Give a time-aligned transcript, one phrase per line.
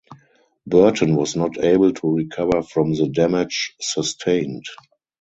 [0.65, 4.65] Burton was not able to recover from the damage sustained.